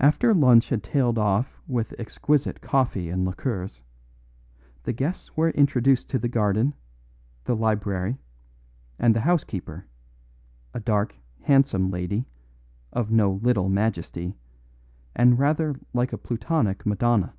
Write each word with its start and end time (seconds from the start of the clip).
After 0.00 0.32
lunch 0.32 0.70
had 0.70 0.82
tailed 0.82 1.18
off 1.18 1.60
with 1.68 1.92
exquisite 1.98 2.62
coffee 2.62 3.10
and 3.10 3.26
liqueurs, 3.26 3.82
the 4.84 4.94
guests 4.94 5.36
were 5.36 5.50
introduced 5.50 6.08
to 6.08 6.18
the 6.18 6.30
garden, 6.30 6.72
the 7.44 7.54
library, 7.54 8.16
and 8.98 9.14
the 9.14 9.20
housekeeper 9.20 9.84
a 10.72 10.80
dark, 10.80 11.14
handsome 11.42 11.90
lady, 11.90 12.24
of 12.90 13.10
no 13.10 13.32
little 13.32 13.68
majesty, 13.68 14.34
and 15.14 15.38
rather 15.38 15.78
like 15.92 16.14
a 16.14 16.16
plutonic 16.16 16.86
Madonna. 16.86 17.34